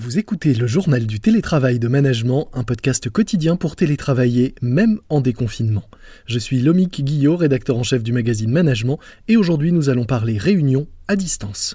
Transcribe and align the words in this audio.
Vous 0.00 0.16
écoutez 0.16 0.54
le 0.54 0.68
journal 0.68 1.08
du 1.08 1.18
télétravail 1.18 1.80
de 1.80 1.88
management, 1.88 2.50
un 2.52 2.62
podcast 2.62 3.10
quotidien 3.10 3.56
pour 3.56 3.74
télétravailler, 3.74 4.54
même 4.62 5.00
en 5.08 5.20
déconfinement. 5.20 5.82
Je 6.24 6.38
suis 6.38 6.60
Lomique 6.60 7.02
Guillot, 7.02 7.34
rédacteur 7.34 7.76
en 7.76 7.82
chef 7.82 8.04
du 8.04 8.12
magazine 8.12 8.52
Management, 8.52 9.00
et 9.26 9.36
aujourd'hui 9.36 9.72
nous 9.72 9.88
allons 9.88 10.04
parler 10.04 10.38
réunion 10.38 10.86
à 11.08 11.16
distance. 11.16 11.74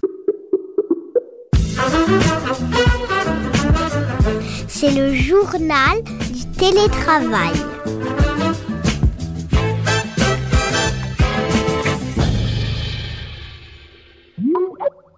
C'est 4.70 4.96
le 4.96 5.14
journal 5.16 6.02
du 6.34 6.46
télétravail. 6.58 7.73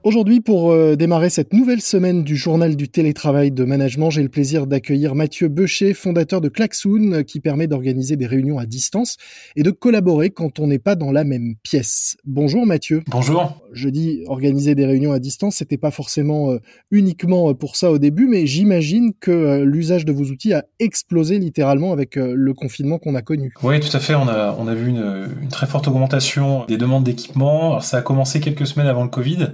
Aujourd'hui, 0.05 0.39
pour 0.39 0.71
euh, 0.71 0.95
démarrer 0.95 1.31
cette 1.31 1.51
nouvelle 1.51 1.81
semaine 1.81 2.23
du 2.23 2.35
journal 2.35 2.75
du 2.75 2.89
télétravail 2.89 3.49
de 3.49 3.63
management, 3.63 4.11
j'ai 4.11 4.21
le 4.21 4.29
plaisir 4.29 4.67
d'accueillir 4.67 5.15
Mathieu 5.15 5.47
Beucher, 5.47 5.95
fondateur 5.95 6.41
de 6.41 6.47
Klaxoon, 6.47 7.11
euh, 7.11 7.23
qui 7.23 7.39
permet 7.39 7.65
d'organiser 7.65 8.15
des 8.15 8.27
réunions 8.27 8.59
à 8.59 8.67
distance 8.67 9.17
et 9.55 9.63
de 9.63 9.71
collaborer 9.71 10.29
quand 10.29 10.59
on 10.59 10.67
n'est 10.67 10.77
pas 10.77 10.93
dans 10.93 11.11
la 11.11 11.23
même 11.23 11.55
pièce. 11.63 12.17
Bonjour 12.23 12.67
Mathieu. 12.67 13.01
Bonjour. 13.07 13.59
Je 13.73 13.89
dis 13.89 14.21
organiser 14.27 14.75
des 14.75 14.85
réunions 14.85 15.11
à 15.11 15.17
distance, 15.17 15.55
c'était 15.55 15.75
pas 15.75 15.89
forcément 15.89 16.51
euh, 16.51 16.59
uniquement 16.91 17.55
pour 17.55 17.75
ça 17.75 17.89
au 17.89 17.97
début, 17.97 18.27
mais 18.27 18.45
j'imagine 18.45 19.11
que 19.19 19.63
l'usage 19.63 20.05
de 20.05 20.11
vos 20.11 20.25
outils 20.25 20.53
a 20.53 20.65
explosé 20.77 21.39
littéralement 21.39 21.91
avec 21.91 22.15
le 22.15 22.53
confinement 22.53 22.99
qu'on 22.99 23.15
a 23.15 23.23
connu. 23.23 23.55
Oui, 23.63 23.79
tout 23.79 23.97
à 23.97 23.99
fait. 23.99 24.13
On 24.13 24.27
a, 24.27 24.55
on 24.59 24.67
a 24.67 24.75
vu 24.75 24.87
une, 24.87 25.29
une 25.41 25.49
très 25.49 25.65
forte 25.65 25.87
augmentation 25.87 26.63
des 26.67 26.77
demandes 26.77 27.05
d'équipement. 27.05 27.79
Ça 27.79 27.97
a 27.97 28.01
commencé 28.03 28.39
quelques 28.39 28.67
semaines 28.67 28.87
avant 28.87 29.03
le 29.03 29.09
Covid. 29.09 29.47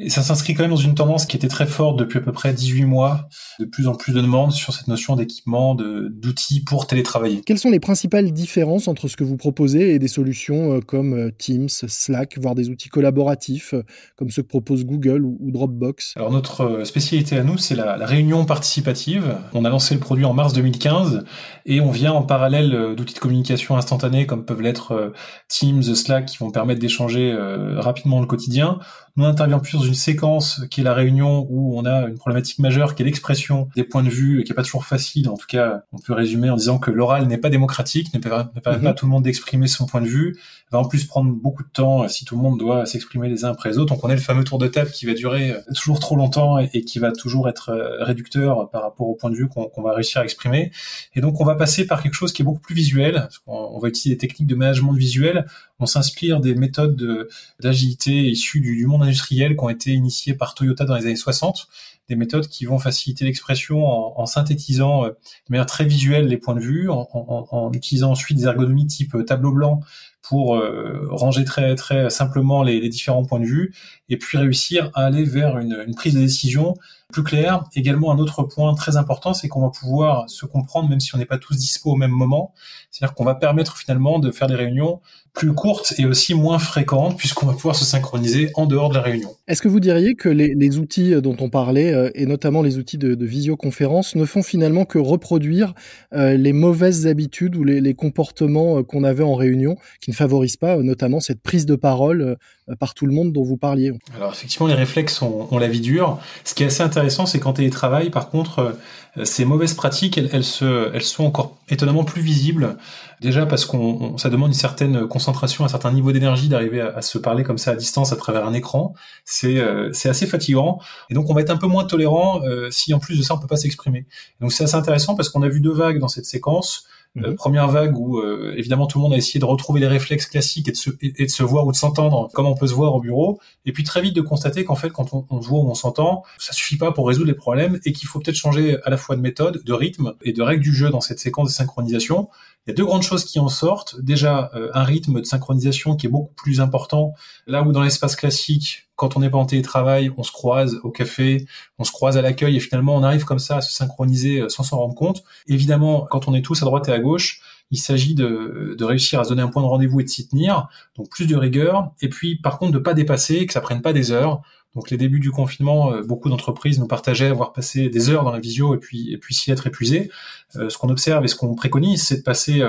Et 0.00 0.10
ça 0.10 0.22
s'inscrit 0.22 0.54
quand 0.54 0.62
même 0.62 0.70
dans 0.70 0.76
une 0.76 0.94
tendance 0.94 1.26
qui 1.26 1.36
était 1.36 1.48
très 1.48 1.66
forte 1.66 1.98
depuis 1.98 2.18
à 2.18 2.20
peu 2.20 2.30
près 2.30 2.52
18 2.52 2.84
mois, 2.84 3.28
de 3.58 3.64
plus 3.64 3.88
en 3.88 3.96
plus 3.96 4.12
de 4.12 4.20
demandes 4.20 4.52
sur 4.52 4.72
cette 4.72 4.86
notion 4.86 5.16
d'équipement, 5.16 5.74
d'outils 5.74 6.62
pour 6.62 6.86
télétravailler. 6.86 7.40
Quelles 7.44 7.58
sont 7.58 7.70
les 7.70 7.80
principales 7.80 8.30
différences 8.30 8.86
entre 8.86 9.08
ce 9.08 9.16
que 9.16 9.24
vous 9.24 9.36
proposez 9.36 9.94
et 9.94 9.98
des 9.98 10.06
solutions 10.06 10.74
euh, 10.74 10.80
comme 10.80 11.14
euh, 11.14 11.30
Teams, 11.36 11.68
Slack, 11.68 12.38
voire 12.38 12.54
des 12.54 12.70
outils 12.70 12.88
collaboratifs 12.88 13.74
euh, 13.74 13.82
comme 14.14 14.30
ceux 14.30 14.42
que 14.42 14.48
propose 14.48 14.84
Google 14.84 15.24
ou, 15.24 15.50
Dropbox? 15.50 16.12
Alors 16.16 16.30
notre 16.30 16.84
spécialité 16.84 17.36
à 17.36 17.42
nous, 17.42 17.58
c'est 17.58 17.74
la, 17.74 17.96
la, 17.96 18.06
réunion 18.06 18.44
participative. 18.44 19.34
On 19.52 19.64
a 19.64 19.68
lancé 19.68 19.94
le 19.94 20.00
produit 20.00 20.24
en 20.24 20.32
mars 20.32 20.52
2015 20.52 21.24
et 21.66 21.80
on 21.80 21.90
vient 21.90 22.12
en 22.12 22.22
parallèle 22.22 22.94
d'outils 22.96 23.14
de 23.14 23.18
communication 23.18 23.76
instantanée 23.76 24.26
comme 24.26 24.44
peuvent 24.44 24.62
l'être 24.62 25.12
Teams, 25.48 25.82
Slack, 25.82 26.26
qui 26.26 26.38
vont 26.38 26.50
permettre 26.50 26.80
d'échanger 26.80 27.36
rapidement 27.76 28.20
le 28.20 28.26
quotidien. 28.26 28.78
Nous, 29.18 29.24
on 29.24 29.28
intervient 29.28 29.58
plus 29.58 29.72
dans 29.72 29.82
une 29.82 29.94
séquence 29.94 30.64
qui 30.70 30.80
est 30.80 30.84
la 30.84 30.94
réunion 30.94 31.44
où 31.50 31.76
on 31.76 31.84
a 31.84 32.06
une 32.06 32.14
problématique 32.14 32.60
majeure 32.60 32.94
qui 32.94 33.02
est 33.02 33.04
l'expression 33.04 33.68
des 33.74 33.82
points 33.82 34.04
de 34.04 34.08
vue 34.08 34.40
et 34.40 34.44
qui 34.44 34.52
est 34.52 34.54
pas 34.54 34.62
toujours 34.62 34.84
facile. 34.84 35.28
En 35.28 35.36
tout 35.36 35.48
cas, 35.48 35.82
on 35.92 35.98
peut 35.98 36.12
résumer 36.12 36.50
en 36.50 36.56
disant 36.56 36.78
que 36.78 36.92
l'oral 36.92 37.26
n'est 37.26 37.36
pas 37.36 37.50
démocratique, 37.50 38.14
ne 38.14 38.20
permet, 38.20 38.44
pas 38.62 38.74
à 38.74 38.94
tout 38.94 39.06
le 39.06 39.10
monde 39.10 39.24
d'exprimer 39.24 39.66
son 39.66 39.86
point 39.86 40.02
de 40.02 40.06
vue, 40.06 40.38
va 40.70 40.78
en 40.78 40.84
plus 40.84 41.06
prendre 41.06 41.32
beaucoup 41.32 41.62
de 41.62 41.68
temps 41.68 42.06
si 42.08 42.24
tout 42.24 42.36
le 42.36 42.42
monde 42.42 42.58
doit 42.58 42.86
s'exprimer 42.86 43.28
les 43.28 43.44
uns 43.44 43.50
après 43.50 43.70
les 43.70 43.78
autres. 43.78 43.94
Donc 43.94 44.04
on 44.04 44.10
a 44.10 44.14
le 44.14 44.20
fameux 44.20 44.44
tour 44.44 44.58
de 44.58 44.66
table 44.66 44.90
qui 44.90 45.06
va 45.06 45.14
durer 45.14 45.52
euh, 45.52 45.60
toujours 45.74 46.00
trop 46.00 46.16
longtemps 46.16 46.58
et, 46.58 46.82
qui 46.82 46.98
va 46.98 47.12
toujours 47.12 47.48
être 47.48 47.70
euh, 47.70 48.04
réducteur 48.04 48.70
par 48.70 48.82
rapport 48.82 49.08
au 49.08 49.14
point 49.14 49.30
de 49.30 49.36
vue 49.36 49.48
qu'on 49.48 49.82
va 49.82 49.94
réussir 49.94 50.20
à 50.20 50.24
exprimer. 50.24 50.70
Et 51.14 51.20
donc 51.20 51.40
on 51.40 51.44
va 51.44 51.54
passer 51.54 51.86
par 51.86 52.02
quelque 52.02 52.14
chose 52.14 52.32
qui 52.32 52.42
est 52.42 52.44
beaucoup 52.44 52.60
plus 52.60 52.74
visuel. 52.74 53.28
On, 53.46 53.78
va 53.78 53.88
utiliser 53.88 54.16
des 54.16 54.18
techniques 54.18 54.48
de 54.48 54.54
management 54.54 54.92
visuel. 54.92 55.46
On 55.78 55.86
s'inspire 55.86 56.40
des 56.40 56.54
méthodes 56.54 57.28
d'agilité 57.60 58.28
issues 58.28 58.60
du, 58.60 58.86
monde 58.86 59.02
industriels 59.02 59.56
qui 59.56 59.64
ont 59.64 59.68
été 59.68 59.92
initiés 59.92 60.34
par 60.34 60.54
Toyota 60.54 60.84
dans 60.84 60.96
les 60.96 61.06
années 61.06 61.16
60, 61.16 61.68
des 62.08 62.16
méthodes 62.16 62.48
qui 62.48 62.64
vont 62.64 62.78
faciliter 62.78 63.24
l'expression 63.24 63.84
en, 63.86 64.26
synthétisant 64.26 65.04
euh, 65.04 65.08
de 65.08 65.50
manière 65.50 65.66
très 65.66 65.84
visuelle 65.84 66.26
les 66.26 66.38
points 66.38 66.54
de 66.54 66.60
vue, 66.60 66.88
en, 66.90 67.70
utilisant 67.72 68.10
ensuite 68.10 68.38
des 68.38 68.44
ergonomies 68.44 68.86
type 68.86 69.14
euh, 69.14 69.24
tableau 69.24 69.52
blanc 69.52 69.80
pour 70.28 70.56
euh, 70.56 71.06
ranger 71.10 71.44
très 71.44 71.74
simplement 72.10 72.62
les, 72.62 72.86
différents 72.88 73.24
points 73.24 73.40
de 73.40 73.46
vue, 73.46 73.74
et 74.08 74.18
puis 74.18 74.36
réussir 74.38 74.90
à 74.94 75.06
aller 75.06 75.24
vers 75.24 75.58
une 75.58 75.94
prise 75.94 76.14
de 76.14 76.20
décision 76.20 76.74
plus 77.10 77.22
claire. 77.22 77.64
Également, 77.74 78.12
un 78.12 78.18
autre 78.18 78.42
point 78.42 78.74
très 78.74 78.98
important, 78.98 79.32
c'est 79.32 79.48
qu'on 79.48 79.62
va 79.62 79.70
pouvoir 79.70 80.28
se 80.28 80.44
comprendre 80.44 80.90
même 80.90 81.00
si 81.00 81.14
on 81.14 81.18
n'est 81.18 81.24
pas 81.24 81.38
tous 81.38 81.56
dispo 81.56 81.92
au 81.92 81.96
même 81.96 82.10
moment. 82.10 82.52
C'est-à-dire 82.90 83.14
qu'on 83.14 83.24
va 83.24 83.34
permettre 83.34 83.78
finalement 83.78 84.18
de 84.18 84.30
faire 84.30 84.46
des 84.46 84.54
réunions 84.54 85.00
plus 85.38 85.52
courtes 85.54 85.94
et 85.98 86.04
aussi 86.04 86.34
moins 86.34 86.58
fréquentes 86.58 87.16
puisqu'on 87.16 87.46
va 87.46 87.52
pouvoir 87.52 87.76
se 87.76 87.84
synchroniser 87.84 88.50
en 88.54 88.66
dehors 88.66 88.88
de 88.88 88.94
la 88.94 89.02
réunion. 89.02 89.30
Est-ce 89.46 89.62
que 89.62 89.68
vous 89.68 89.78
diriez 89.78 90.16
que 90.16 90.28
les, 90.28 90.78
outils 90.78 91.14
dont 91.22 91.36
on 91.40 91.48
parlait, 91.48 91.94
euh, 91.94 92.10
et 92.14 92.26
notamment 92.26 92.60
les 92.60 92.76
outils 92.76 92.98
de, 92.98 93.24
visioconférence, 93.24 94.16
ne 94.16 94.24
font 94.24 94.42
finalement 94.42 94.84
que 94.84 94.98
reproduire 94.98 95.74
euh, 96.12 96.36
les 96.36 96.52
mauvaises 96.52 97.06
habitudes 97.06 97.56
ou 97.56 97.64
les, 97.64 97.94
comportements 97.94 98.78
euh, 98.78 98.82
qu'on 98.82 99.04
avait 99.04 99.22
en 99.22 99.34
réunion, 99.34 99.76
qui 100.00 100.10
ne 100.10 100.16
favorisent 100.16 100.56
pas 100.56 100.76
notamment 100.78 101.20
cette 101.20 101.40
prise 101.40 101.66
de 101.66 101.76
parole 101.76 102.36
par 102.78 102.94
tout 102.94 103.06
le 103.06 103.12
monde 103.12 103.32
dont 103.32 103.44
vous 103.44 103.56
parliez? 103.56 103.92
Alors 104.14 104.32
effectivement, 104.32 104.66
les 104.66 104.74
réflexes 104.74 105.22
ont, 105.22 105.58
la 105.58 105.68
vie 105.68 105.80
dure. 105.80 106.18
Ce 106.44 106.54
qui 106.54 106.62
est 106.64 106.66
assez 106.66 106.82
intéressant, 106.82 106.97
c'est 107.26 107.40
quand 107.40 107.54
télétravail, 107.54 108.10
par 108.10 108.30
contre, 108.30 108.76
ces 109.24 109.44
mauvaises 109.44 109.74
pratiques, 109.74 110.18
elles, 110.18 110.30
elles, 110.32 111.02
sont 111.02 111.24
encore 111.24 111.58
étonnamment 111.68 112.04
plus 112.04 112.22
visibles. 112.22 112.76
Déjà 113.20 113.46
parce 113.46 113.64
qu'on 113.64 114.16
ça 114.16 114.30
demande 114.30 114.50
une 114.50 114.54
certaine 114.54 115.08
concentration, 115.08 115.64
un 115.64 115.68
certain 115.68 115.92
niveau 115.92 116.12
d'énergie 116.12 116.48
d'arriver 116.48 116.80
à, 116.80 117.02
se 117.02 117.18
parler 117.18 117.42
comme 117.42 117.58
ça 117.58 117.72
à 117.72 117.74
distance 117.74 118.12
à 118.12 118.16
travers 118.16 118.46
un 118.46 118.52
écran. 118.52 118.94
C'est 119.24 119.58
euh, 119.58 119.90
assez 120.04 120.26
fatigant 120.26 120.78
et 121.10 121.14
donc 121.14 121.28
on 121.28 121.34
va 121.34 121.40
être 121.40 121.50
un 121.50 121.56
peu 121.56 121.66
moins 121.66 121.84
tolérant 121.84 122.40
euh, 122.44 122.70
si 122.70 122.94
en 122.94 123.00
plus 123.00 123.18
de 123.18 123.22
ça 123.22 123.34
on 123.34 123.38
peut 123.38 123.48
pas 123.48 123.56
s'exprimer. 123.56 124.06
Donc 124.40 124.52
c'est 124.52 124.64
assez 124.64 124.76
intéressant 124.76 125.16
parce 125.16 125.28
qu'on 125.30 125.42
a 125.42 125.48
vu 125.48 125.60
deux 125.60 125.72
vagues 125.72 125.98
dans 125.98 126.08
cette 126.08 126.26
séquence. 126.26 126.84
Euh, 127.24 127.30
mhm. 127.30 127.34
première 127.36 127.68
vague 127.68 127.98
où 127.98 128.18
euh, 128.18 128.54
évidemment 128.56 128.86
tout 128.86 128.98
le 128.98 129.02
monde 129.02 129.14
a 129.14 129.16
essayé 129.16 129.40
de 129.40 129.44
retrouver 129.44 129.80
les 129.80 129.86
réflexes 129.86 130.26
classiques 130.26 130.68
et 130.68 130.72
de 130.72 130.76
se, 130.76 130.90
et 131.02 131.24
de 131.24 131.30
se 131.30 131.42
voir 131.42 131.66
ou 131.66 131.72
de 131.72 131.76
s'entendre 131.76 132.28
comme 132.32 132.46
on 132.46 132.54
peut 132.54 132.66
se 132.66 132.74
voir 132.74 132.94
au 132.94 133.00
bureau, 133.00 133.40
et 133.66 133.72
puis 133.72 133.84
très 133.84 134.00
vite 134.00 134.14
de 134.14 134.20
constater 134.20 134.64
qu'en 134.64 134.74
fait 134.74 134.90
quand 134.90 135.14
on, 135.14 135.26
on, 135.30 135.42
se 135.42 135.48
voit 135.48 135.60
ou 135.60 135.70
on 135.70 135.74
s'entend, 135.74 136.22
ça 136.38 136.52
suffit 136.52 136.76
pas 136.76 136.92
pour 136.92 137.08
résoudre 137.08 137.28
les 137.28 137.34
problèmes 137.34 137.78
et 137.84 137.92
qu'il 137.92 138.08
faut 138.08 138.18
peut-être 138.20 138.36
changer 138.36 138.78
à 138.84 138.90
la 138.90 138.96
fois 138.96 139.16
de 139.16 139.20
méthode, 139.20 139.62
de 139.64 139.72
rythme 139.72 140.14
et 140.22 140.32
de 140.32 140.42
règles 140.42 140.62
du 140.62 140.74
jeu 140.74 140.90
dans 140.90 141.00
cette 141.00 141.18
séquence 141.18 141.48
de 141.48 141.54
synchronisation. 141.54 142.28
Il 142.66 142.70
y 142.70 142.72
a 142.72 142.74
deux 142.74 142.84
grandes 142.84 143.02
choses 143.02 143.24
qui 143.24 143.38
en 143.38 143.48
sortent. 143.48 144.00
Déjà 144.00 144.50
euh, 144.54 144.70
un 144.74 144.84
rythme 144.84 145.20
de 145.20 145.24
synchronisation 145.24 145.96
qui 145.96 146.06
est 146.06 146.10
beaucoup 146.10 146.34
plus 146.34 146.60
important 146.60 147.14
là 147.46 147.62
où 147.62 147.72
dans 147.72 147.82
l'espace 147.82 148.14
classique 148.14 148.88
quand 148.98 149.16
on 149.16 149.20
n'est 149.20 149.30
pas 149.30 149.38
en 149.38 149.46
télétravail, 149.46 150.10
on 150.16 150.24
se 150.24 150.32
croise 150.32 150.80
au 150.82 150.90
café, 150.90 151.46
on 151.78 151.84
se 151.84 151.92
croise 151.92 152.18
à 152.18 152.22
l'accueil 152.22 152.56
et 152.56 152.60
finalement 152.60 152.96
on 152.96 153.04
arrive 153.04 153.24
comme 153.24 153.38
ça 153.38 153.58
à 153.58 153.60
se 153.60 153.72
synchroniser 153.72 154.40
euh, 154.40 154.48
sans 154.48 154.64
s'en 154.64 154.78
rendre 154.78 154.96
compte. 154.96 155.22
Évidemment, 155.46 156.06
quand 156.10 156.26
on 156.26 156.34
est 156.34 156.42
tous 156.42 156.60
à 156.62 156.64
droite 156.64 156.88
et 156.88 156.92
à 156.92 156.98
gauche, 156.98 157.40
il 157.70 157.78
s'agit 157.78 158.14
de, 158.14 158.76
réussir 158.80 159.20
à 159.20 159.24
se 159.24 159.28
donner 159.28 159.42
un 159.42 159.48
point 159.48 159.62
de 159.62 159.68
rendez-vous 159.68 160.00
et 160.00 160.04
de 160.04 160.08
s'y 160.08 160.26
tenir, 160.26 160.68
donc 160.96 161.10
plus 161.10 161.26
de 161.26 161.36
rigueur, 161.36 161.92
et 162.00 162.08
puis 162.08 162.36
par 162.36 162.58
contre 162.58 162.72
de 162.72 162.78
pas 162.78 162.94
dépasser, 162.94 163.46
que 163.46 163.52
ça 163.52 163.60
prenne 163.60 163.82
pas 163.82 163.92
des 163.92 164.10
heures. 164.10 164.42
Donc 164.78 164.92
les 164.92 164.96
débuts 164.96 165.18
du 165.18 165.32
confinement, 165.32 165.92
euh, 165.92 166.02
beaucoup 166.04 166.28
d'entreprises 166.28 166.78
nous 166.78 166.86
partageaient 166.86 167.26
avoir 167.26 167.52
passé 167.52 167.88
des 167.88 168.10
heures 168.10 168.22
dans 168.22 168.30
la 168.30 168.38
visio 168.38 168.76
et 168.76 168.78
puis 168.78 169.12
et 169.12 169.18
puis 169.18 169.34
s'y 169.34 169.50
être 169.50 169.66
épuisé. 169.66 170.08
Euh, 170.54 170.68
ce 170.68 170.78
qu'on 170.78 170.88
observe 170.88 171.24
et 171.24 171.26
ce 171.26 171.34
qu'on 171.34 171.56
préconise, 171.56 172.00
c'est 172.04 172.18
de 172.18 172.22
passer 172.22 172.62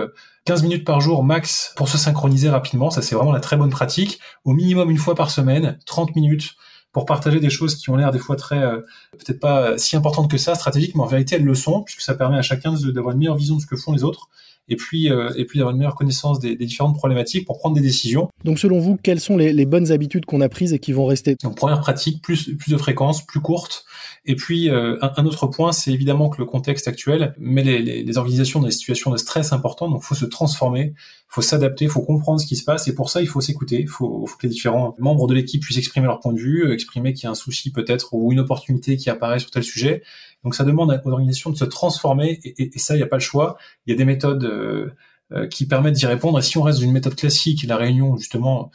15 0.46 0.64
minutes 0.64 0.86
par 0.86 1.02
jour 1.02 1.24
max 1.24 1.72
pour 1.75 1.88
se 1.88 2.00
synchroniser 2.00 2.50
rapidement. 2.50 2.90
Ça 2.90 3.03
c'est 3.03 3.14
vraiment 3.14 3.31
la 3.31 3.42
très 3.42 3.58
bonne 3.58 3.69
pratique. 3.69 4.19
Au 4.44 4.53
minimum 4.53 4.90
une 4.90 4.98
fois 4.98 5.14
par 5.14 5.30
semaine, 5.30 5.78
30 5.86 6.16
minutes 6.16 6.56
pour 6.94 7.06
partager 7.06 7.40
des 7.40 7.52
choses 7.52 7.75
qui 7.75 7.92
ont 7.92 7.96
l'air 7.96 8.09
des 8.09 8.18
fois 8.18 8.36
très 8.36 8.59
peut-être 9.12 9.40
pas 9.40 9.78
si 9.78 9.96
importantes 9.96 10.31
que 10.31 10.40
ça 10.40 10.56
stratégiques, 10.56 10.96
mais 10.96 11.03
en 11.03 11.06
vérité 11.06 11.36
elles 11.36 11.46
le 11.46 11.53
sont 11.53 11.84
puisque 11.84 12.02
ça 12.02 12.16
permet 12.16 12.40
à 12.40 12.42
chacun 12.42 12.74
d'avoir 12.74 13.14
une 13.14 13.19
meilleure 13.19 13.36
vision 13.36 13.56
de 13.56 13.62
ce 13.62 13.68
que 13.68 13.75
font 13.75 13.92
les 13.92 14.03
autres 14.03 14.30
et 14.69 14.75
puis 14.75 15.12
euh, 15.12 15.31
et 15.35 15.46
puis 15.46 15.59
d'avoir 15.59 15.74
une 15.74 15.80
meilleure 15.80 15.96
connaissance 15.96 16.40
des, 16.40 16.56
des, 16.56 16.66
différentes 16.66 16.96
problématiques 16.96 17.46
pour 17.46 17.57
prendre 17.57 17.75
des 17.75 17.81
décisions. 17.81 18.30
Donc 18.46 18.59
selon 18.59 18.80
vous, 18.80 18.97
quelles 19.02 19.19
sont 19.19 19.38
les, 19.38 19.52
les 19.53 19.66
bonnes 19.66 19.91
habitudes 19.91 20.25
qu'on 20.25 20.41
a 20.41 20.50
prises 20.50 20.74
et 20.74 20.80
qui 20.80 20.91
vont 20.91 21.06
rester? 21.06 21.35
Donc 21.44 21.56
première 21.56 21.80
pratique, 21.80 22.22
plus 22.22 22.56
plus 22.56 22.72
de 22.72 22.78
fréquences, 22.78 23.25
plus 23.25 23.40
courtes. 23.40 23.85
Et 24.25 24.35
puis 24.35 24.69
euh, 24.69 24.97
un, 25.02 25.12
un, 25.18 25.25
autre 25.25 25.47
point, 25.47 25.72
c'est 25.72 25.91
évidemment 25.91 26.30
que 26.30 26.38
le 26.38 26.45
contexte 26.45 26.88
actuel 26.88 27.33
met 27.39 27.63
les, 27.63 27.80
les, 27.80 28.04
les, 28.04 28.18
organisations 28.18 28.60
dans 28.60 28.68
des 28.68 28.71
situations 28.71 29.12
de 29.12 29.18
stress 29.18 29.54
importantes, 29.54 29.92
donc 29.92 30.04
faut 30.04 30.13
se 30.13 30.25
transformer, 30.25 30.94
faut 31.27 31.42
s'adapter, 31.42 31.88
faut 31.88 32.01
comprendre 32.01 32.39
ce 32.39 32.45
qui 32.45 32.56
se 32.56 32.63
passe, 32.63 32.88
et 32.88 32.94
pour 32.94 33.10
ça 33.10 33.21
il 33.21 33.27
faut 33.27 33.42
s'écouter, 33.42 33.80
il 33.80 33.88
faut, 33.88 34.25
faut, 34.27 34.38
que 34.38 34.45
les 34.45 34.54
différents 34.54 34.95
membres 35.00 35.25
de 35.27 35.33
l'équipe 35.33 35.62
puissent 35.62 35.77
exprimer 35.77 36.07
leur 36.07 36.19
point 36.19 36.33
de 36.33 36.39
vue, 36.39 36.71
exprimer 36.71 37.13
qu'il 37.13 37.24
y 37.24 37.27
a 37.27 37.31
un 37.31 37.36
souci 37.36 37.71
peut-être 37.71 38.13
ou 38.13 38.31
une 38.31 38.39
opportunité 38.39 38.98
qui 38.98 39.10
apparaît 39.10 39.39
sur 39.39 39.51
tel 39.51 39.63
sujet. 39.63 40.04
Donc 40.44 40.56
ça 40.56 40.63
demande 40.63 41.01
aux 41.03 41.09
organisations 41.09 41.50
de 41.50 41.57
se 41.57 41.65
transformer, 41.65 42.39
et, 42.44 42.77
ça 42.77 42.95
il 42.95 42.97
n'y 42.97 43.03
a 43.03 43.07
pas 43.07 43.18
le 43.18 43.21
choix. 43.21 43.57
Il 43.86 43.91
y 43.91 43.94
a 43.94 43.97
des 43.97 44.06
méthodes 44.06 44.44
euh, 44.45 44.94
euh, 45.31 45.47
qui 45.47 45.65
permettent 45.68 45.95
d'y 45.95 46.06
répondre. 46.06 46.39
Et 46.39 46.41
si 46.41 46.57
on 46.57 46.63
reste 46.63 46.80
d'une 46.80 46.91
méthode 46.91 47.15
classique, 47.15 47.63
la 47.68 47.77
réunion 47.77 48.18
justement 48.18 48.71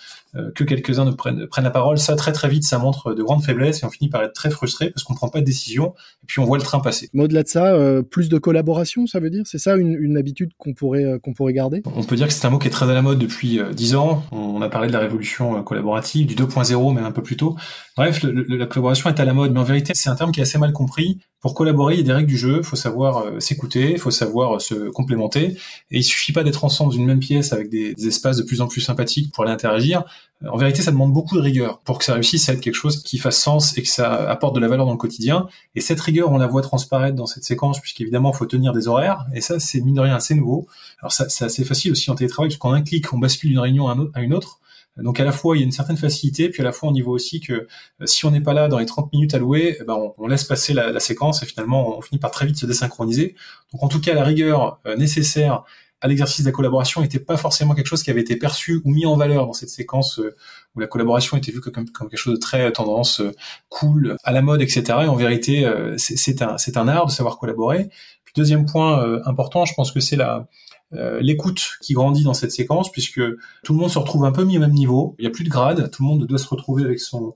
que 0.54 0.64
quelques-uns 0.64 1.04
ne 1.04 1.10
prennent, 1.12 1.46
prennent 1.46 1.64
la 1.64 1.70
parole, 1.70 1.98
ça 1.98 2.16
très 2.16 2.32
très 2.32 2.48
vite, 2.48 2.64
ça 2.64 2.78
montre 2.78 3.14
de 3.14 3.22
grandes 3.22 3.42
faiblesses 3.42 3.82
et 3.82 3.86
on 3.86 3.90
finit 3.90 4.10
par 4.10 4.22
être 4.22 4.32
très 4.32 4.50
frustré 4.50 4.90
parce 4.90 5.02
qu'on 5.04 5.14
prend 5.14 5.28
pas 5.28 5.40
de 5.40 5.44
décision 5.44 5.94
et 6.22 6.26
puis 6.26 6.40
on 6.40 6.44
voit 6.44 6.58
le 6.58 6.64
train 6.64 6.80
passer. 6.80 7.08
Mais 7.12 7.24
au-delà 7.24 7.42
de 7.42 7.48
ça, 7.48 7.74
euh, 7.74 8.02
plus 8.02 8.28
de 8.28 8.38
collaboration, 8.38 9.06
ça 9.06 9.20
veut 9.20 9.30
dire? 9.30 9.42
C'est 9.46 9.58
ça 9.58 9.76
une, 9.76 9.94
une 9.94 10.16
habitude 10.16 10.52
qu'on 10.58 10.74
pourrait 10.74 11.04
euh, 11.04 11.18
qu'on 11.18 11.32
pourrait 11.32 11.52
garder? 11.52 11.82
On 11.86 12.02
peut 12.02 12.16
dire 12.16 12.26
que 12.26 12.32
c'est 12.32 12.46
un 12.46 12.50
mot 12.50 12.58
qui 12.58 12.68
est 12.68 12.70
très 12.70 12.88
à 12.88 12.94
la 12.94 13.02
mode 13.02 13.18
depuis 13.18 13.60
dix 13.72 13.94
ans. 13.94 14.24
On 14.32 14.62
a 14.62 14.68
parlé 14.68 14.88
de 14.88 14.92
la 14.92 15.00
révolution 15.00 15.62
collaborative, 15.62 16.26
du 16.26 16.34
2.0 16.34 16.94
même 16.94 17.04
un 17.04 17.12
peu 17.12 17.22
plus 17.22 17.36
tôt. 17.36 17.56
Bref, 17.96 18.22
la 18.22 18.66
collaboration 18.66 19.10
est 19.10 19.20
à 19.20 19.24
la 19.24 19.34
mode, 19.34 19.52
mais 19.52 19.60
en 19.60 19.64
vérité, 19.64 19.92
c'est 19.94 20.10
un 20.10 20.16
terme 20.16 20.32
qui 20.32 20.40
est 20.40 20.44
assez 20.44 20.58
mal 20.58 20.72
compris. 20.72 21.20
Pour 21.40 21.54
collaborer, 21.54 21.94
il 21.94 21.98
y 21.98 22.02
a 22.02 22.06
des 22.06 22.12
règles 22.12 22.28
du 22.28 22.38
jeu. 22.38 22.58
Il 22.58 22.64
faut 22.64 22.76
savoir 22.76 23.24
s'écouter, 23.38 23.92
il 23.92 23.98
faut 23.98 24.10
savoir 24.10 24.60
se 24.60 24.88
complémenter, 24.90 25.56
et 25.90 25.98
il 25.98 26.02
suffit 26.02 26.32
pas 26.32 26.42
d'être 26.42 26.64
ensemble 26.64 26.92
dans 26.92 26.98
une 26.98 27.06
même 27.06 27.20
pièce 27.20 27.52
avec 27.52 27.68
des, 27.68 27.94
des 27.94 28.08
espaces 28.08 28.38
de 28.38 28.42
plus 28.42 28.60
en 28.60 28.66
plus 28.66 28.80
sympathiques 28.80 29.32
pour 29.32 29.44
aller 29.44 29.52
interagir. 29.52 30.04
En 30.46 30.56
vérité, 30.56 30.82
ça 30.82 30.90
demande 30.90 31.12
beaucoup 31.12 31.36
de 31.36 31.40
rigueur 31.40 31.80
pour 31.80 31.98
que 31.98 32.04
ça 32.04 32.14
réussisse 32.14 32.48
à 32.48 32.52
être 32.52 32.60
quelque 32.60 32.74
chose 32.74 33.02
qui 33.02 33.18
fasse 33.18 33.40
sens 33.40 33.78
et 33.78 33.82
que 33.82 33.88
ça 33.88 34.28
apporte 34.28 34.54
de 34.54 34.60
la 34.60 34.68
valeur 34.68 34.84
dans 34.84 34.92
le 34.92 34.98
quotidien. 34.98 35.48
Et 35.74 35.80
cette 35.80 36.00
rigueur, 36.00 36.30
on 36.32 36.38
la 36.38 36.46
voit 36.46 36.60
transparaître 36.60 37.16
dans 37.16 37.26
cette 37.26 37.44
séquence, 37.44 37.80
puisqu'évidemment, 37.80 38.32
il 38.32 38.36
faut 38.36 38.46
tenir 38.46 38.72
des 38.72 38.88
horaires. 38.88 39.26
Et 39.32 39.40
ça, 39.40 39.58
c'est 39.58 39.80
mine 39.80 39.94
de 39.94 40.00
rien 40.00 40.14
assez 40.14 40.34
nouveau. 40.34 40.66
Alors 41.00 41.12
ça, 41.12 41.28
c'est 41.28 41.44
assez 41.44 41.64
facile 41.64 41.92
aussi 41.92 42.10
en 42.10 42.14
télétravail, 42.14 42.50
parce 42.50 42.58
qu'en 42.58 42.72
un 42.72 42.82
clic, 42.82 43.12
on 43.12 43.18
bascule 43.18 43.50
d'une 43.50 43.58
réunion 43.58 43.88
à 43.88 44.20
une 44.20 44.34
autre. 44.34 44.60
Donc 44.96 45.18
à 45.18 45.24
la 45.24 45.32
fois 45.32 45.56
il 45.56 45.60
y 45.60 45.62
a 45.62 45.66
une 45.66 45.72
certaine 45.72 45.96
facilité, 45.96 46.48
puis 46.48 46.60
à 46.60 46.64
la 46.64 46.70
fois 46.70 46.88
on 46.88 46.94
y 46.94 47.00
voit 47.00 47.14
aussi 47.14 47.40
que 47.40 47.52
euh, 47.52 47.66
si 48.06 48.26
on 48.26 48.30
n'est 48.30 48.40
pas 48.40 48.54
là 48.54 48.68
dans 48.68 48.78
les 48.78 48.86
30 48.86 49.12
minutes 49.12 49.34
allouées, 49.34 49.76
eh 49.80 49.84
ben 49.84 50.12
on, 50.18 50.26
laisse 50.28 50.44
passer 50.44 50.72
la, 50.72 50.92
la, 50.92 51.00
séquence 51.00 51.42
et 51.42 51.46
finalement 51.46 51.98
on 51.98 52.00
finit 52.00 52.20
par 52.20 52.30
très 52.30 52.46
vite 52.46 52.56
se 52.56 52.66
désynchroniser. 52.66 53.34
Donc 53.72 53.82
en 53.82 53.88
tout 53.88 54.00
cas 54.00 54.14
la 54.14 54.22
rigueur 54.22 54.78
euh, 54.86 54.96
nécessaire 54.96 55.64
à 56.04 56.06
l'exercice 56.06 56.44
de 56.44 56.50
la 56.50 56.52
collaboration 56.52 57.00
n'était 57.00 57.18
pas 57.18 57.38
forcément 57.38 57.74
quelque 57.74 57.86
chose 57.86 58.02
qui 58.02 58.10
avait 58.10 58.20
été 58.20 58.36
perçu 58.36 58.82
ou 58.84 58.90
mis 58.90 59.06
en 59.06 59.16
valeur 59.16 59.46
dans 59.46 59.54
cette 59.54 59.70
séquence 59.70 60.18
euh, 60.18 60.36
où 60.76 60.80
la 60.80 60.86
collaboration 60.86 61.38
était 61.38 61.50
vue 61.50 61.62
comme, 61.62 61.86
quelque 61.90 62.18
chose 62.18 62.34
de 62.34 62.38
très 62.38 62.70
tendance 62.72 63.20
euh, 63.20 63.32
cool, 63.70 64.18
à 64.22 64.32
la 64.32 64.42
mode, 64.42 64.60
etc. 64.60 64.82
Et 64.88 65.06
en 65.06 65.14
vérité, 65.14 65.64
euh, 65.64 65.94
c'est 65.96 66.42
un, 66.42 66.56
un 66.76 66.88
art 66.88 67.06
de 67.06 67.10
savoir 67.10 67.38
collaborer. 67.38 67.88
Deuxième 68.36 68.66
point 68.66 69.20
important, 69.26 69.64
je 69.64 69.74
pense 69.74 69.92
que 69.92 70.00
c'est 70.00 70.16
la, 70.16 70.48
euh, 70.92 71.20
l'écoute 71.20 71.72
qui 71.80 71.94
grandit 71.94 72.22
dans 72.22 72.34
cette 72.34 72.52
séquence 72.52 72.92
puisque 72.92 73.20
tout 73.64 73.72
le 73.72 73.78
monde 73.78 73.90
se 73.90 73.98
retrouve 73.98 74.24
un 74.24 74.32
peu 74.32 74.44
mis 74.44 74.58
au 74.58 74.60
même 74.60 74.72
niveau. 74.72 75.16
Il 75.18 75.22
n'y 75.22 75.26
a 75.26 75.30
plus 75.30 75.44
de 75.44 75.48
grade, 75.48 75.90
tout 75.90 76.02
le 76.02 76.08
monde 76.08 76.26
doit 76.26 76.38
se 76.38 76.46
retrouver 76.46 76.84
avec 76.84 77.00
son 77.00 77.34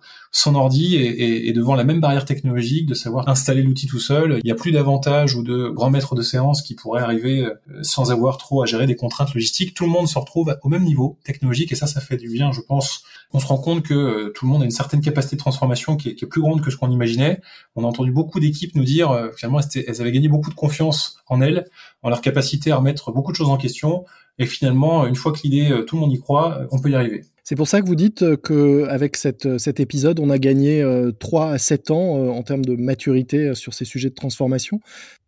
ordi 0.54 0.96
et, 0.96 1.48
et, 1.48 1.52
devant 1.52 1.74
la 1.74 1.84
même 1.84 2.00
barrière 2.00 2.24
technologique 2.24 2.86
de 2.86 2.94
savoir 2.94 3.28
installer 3.28 3.62
l'outil 3.62 3.86
tout 3.86 3.98
seul. 3.98 4.38
Il 4.42 4.44
n'y 4.44 4.52
a 4.52 4.54
plus 4.54 4.70
d'avantages 4.70 5.34
ou 5.34 5.42
de 5.42 5.68
grands 5.68 5.90
maîtres 5.90 6.14
de 6.14 6.22
séance 6.22 6.62
qui 6.62 6.74
pourraient 6.74 7.02
arriver 7.02 7.44
euh, 7.44 7.54
sans 7.82 8.12
avoir 8.12 8.38
trop 8.38 8.62
à 8.62 8.66
gérer 8.66 8.86
des 8.86 8.96
contraintes 8.96 9.34
logistiques. 9.34 9.74
Tout 9.74 9.84
le 9.84 9.90
monde 9.90 10.06
se 10.08 10.18
retrouve 10.18 10.56
au 10.62 10.68
même 10.68 10.84
niveau 10.84 11.18
technologique 11.24 11.72
et 11.72 11.74
ça, 11.74 11.86
ça 11.86 12.00
fait 12.00 12.16
du 12.16 12.28
bien, 12.28 12.52
je 12.52 12.60
pense. 12.60 13.02
On 13.32 13.40
se 13.40 13.46
rend 13.46 13.58
compte 13.58 13.82
que 13.82 13.94
euh, 13.94 14.32
tout 14.34 14.46
le 14.46 14.52
monde 14.52 14.62
a 14.62 14.64
une 14.66 14.70
certaine 14.70 15.00
capacité 15.00 15.36
de 15.36 15.40
transformation 15.40 15.96
qui 15.96 16.10
est, 16.10 16.14
qui 16.14 16.24
est 16.24 16.28
plus 16.28 16.40
grande 16.40 16.62
que 16.62 16.70
ce 16.70 16.76
qu'on 16.76 16.90
imaginait. 16.90 17.40
On 17.74 17.84
a 17.84 17.86
entendu 17.86 18.12
beaucoup 18.12 18.38
d'équipes 18.40 18.74
nous 18.74 18.84
dire 18.84 19.30
finalement 19.36 19.60
elles 19.74 20.00
avaient 20.00 20.12
gagné 20.12 20.28
beaucoup 20.28 20.50
de 20.50 20.54
confiance 20.54 21.18
en 21.28 21.40
elles, 21.40 21.66
en 22.02 22.10
leur 22.10 22.20
capacité 22.20 22.70
à 22.70 22.76
remettre 22.76 23.12
beaucoup 23.12 23.32
de 23.32 23.36
choses 23.36 23.48
en 23.48 23.56
question. 23.56 24.04
Et 24.38 24.46
finalement, 24.46 25.06
une 25.06 25.16
fois 25.16 25.32
que 25.32 25.40
l'idée, 25.42 25.70
euh, 25.70 25.82
tout 25.82 25.96
le 25.96 26.00
monde 26.00 26.12
y 26.12 26.20
croit, 26.20 26.58
euh, 26.58 26.66
on 26.70 26.78
peut 26.78 26.90
y 26.90 26.94
arriver. 26.94 27.24
C'est 27.42 27.56
pour 27.56 27.66
ça 27.66 27.80
que 27.80 27.86
vous 27.86 27.96
dites 27.96 28.22
euh, 28.22 28.36
que 28.36 28.86
avec 28.88 29.16
cet 29.16 29.80
épisode, 29.80 30.20
on 30.20 30.30
a 30.30 30.38
gagné 30.38 30.84
3 31.18 31.50
à 31.50 31.58
7 31.58 31.90
ans 31.90 32.28
en 32.30 32.42
termes 32.42 32.64
de 32.64 32.76
maturité 32.76 33.54
sur 33.54 33.74
ces 33.74 33.84
sujets 33.84 34.10
de 34.10 34.14
transformation. 34.14 34.80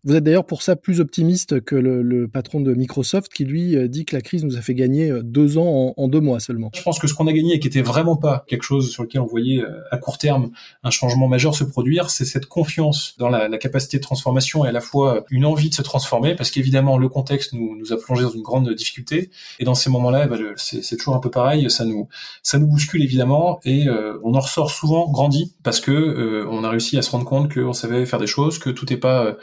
Vous 0.02 0.16
êtes 0.16 0.24
d'ailleurs 0.24 0.46
pour 0.46 0.62
ça 0.62 0.76
plus 0.76 1.00
optimiste 1.00 1.60
que 1.60 1.76
le, 1.76 2.26
patron 2.26 2.60
de 2.60 2.72
Microsoft 2.72 3.30
qui 3.32 3.44
lui 3.44 3.76
euh, 3.76 3.88
dit 3.88 4.04
que 4.04 4.14
la 4.14 4.22
crise 4.22 4.44
nous 4.44 4.56
a 4.56 4.62
fait 4.62 4.74
gagner 4.74 5.10
euh, 5.10 5.22
deux 5.22 5.58
ans 5.58 5.92
en, 5.96 6.08
deux 6.08 6.20
mois 6.20 6.40
seulement. 6.40 6.70
Je 6.74 6.82
pense 6.82 6.98
que 6.98 7.06
ce 7.06 7.12
qu'on 7.12 7.26
a 7.26 7.32
gagné 7.32 7.54
et 7.54 7.60
qui 7.60 7.68
était 7.68 7.82
vraiment 7.82 8.16
pas 8.16 8.44
quelque 8.46 8.62
chose 8.62 8.90
sur 8.90 9.02
lequel 9.02 9.20
on 9.20 9.26
voyait 9.26 9.62
euh, 9.62 9.82
à 9.90 9.98
court 9.98 10.16
terme 10.16 10.50
un 10.84 10.90
changement 10.90 11.28
majeur 11.28 11.54
se 11.54 11.64
produire, 11.64 12.08
c'est 12.10 12.24
cette 12.24 12.46
confiance 12.46 13.14
dans 13.18 13.28
la, 13.28 13.48
capacité 13.58 13.98
de 13.98 14.02
transformation 14.02 14.64
et 14.64 14.68
à 14.68 14.72
la 14.72 14.80
fois 14.80 15.24
une 15.30 15.44
envie 15.44 15.68
de 15.68 15.74
se 15.74 15.82
transformer 15.82 16.34
parce 16.34 16.50
qu'évidemment 16.50 16.96
le 16.96 17.10
contexte 17.10 17.52
nous, 17.52 17.76
nous 17.76 17.92
a 17.92 17.98
plongé 17.98 18.22
dans 18.22 18.30
une 18.30 18.42
grande 18.42 18.72
difficulté 18.72 19.30
et 19.58 19.64
dans 19.64 19.74
ces 19.74 19.90
moments-là, 19.90 20.26
bah, 20.28 20.36
c'est 20.56 20.96
toujours 20.96 21.14
un 21.14 21.20
peu 21.20 21.30
pareil, 21.30 21.70
ça 21.70 21.84
nous 21.84 22.08
ça 22.42 22.58
nous 22.58 22.66
bouscule 22.66 23.02
évidemment 23.02 23.60
et 23.66 23.86
on 24.24 24.34
en 24.34 24.40
ressort 24.40 24.70
souvent 24.70 25.10
grandi 25.10 25.54
parce 25.62 25.80
que 25.80 26.46
on 26.48 26.64
a 26.64 26.70
réussi 26.70 26.96
à 26.96 27.02
se 27.02 27.10
rendre 27.10 27.26
compte 27.26 27.52
qu'on 27.52 27.74
savait 27.74 28.06
faire 28.06 28.18
des 28.18 28.26
choses, 28.26 28.58
que 28.58 28.70
tout 28.70 28.86
n'est 28.88 28.96
pas 28.96 29.36